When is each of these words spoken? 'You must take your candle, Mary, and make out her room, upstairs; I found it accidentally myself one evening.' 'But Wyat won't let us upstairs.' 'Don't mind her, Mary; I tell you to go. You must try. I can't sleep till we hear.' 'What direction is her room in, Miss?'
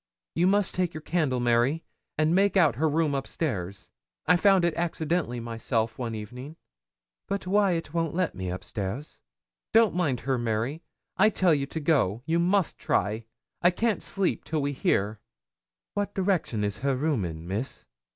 'You 0.33 0.47
must 0.47 0.73
take 0.73 0.95
your 0.95 1.01
candle, 1.01 1.39
Mary, 1.39 1.83
and 2.17 2.33
make 2.33 2.57
out 2.57 2.77
her 2.77 2.89
room, 2.89 3.13
upstairs; 3.13 3.87
I 4.25 4.35
found 4.35 4.65
it 4.65 4.73
accidentally 4.73 5.39
myself 5.39 5.99
one 5.99 6.15
evening.' 6.15 6.55
'But 7.27 7.45
Wyat 7.45 7.93
won't 7.93 8.15
let 8.15 8.35
us 8.35 8.51
upstairs.' 8.51 9.19
'Don't 9.73 9.93
mind 9.93 10.21
her, 10.21 10.39
Mary; 10.39 10.81
I 11.17 11.29
tell 11.29 11.53
you 11.53 11.67
to 11.67 11.79
go. 11.79 12.23
You 12.25 12.39
must 12.39 12.79
try. 12.79 13.25
I 13.61 13.69
can't 13.69 14.01
sleep 14.01 14.43
till 14.43 14.63
we 14.63 14.71
hear.' 14.71 15.19
'What 15.93 16.15
direction 16.15 16.63
is 16.63 16.79
her 16.79 16.95
room 16.95 17.23
in, 17.23 17.47
Miss?' 17.47 17.85